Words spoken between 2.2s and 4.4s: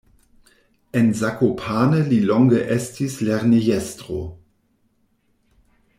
longe estis lernejestro.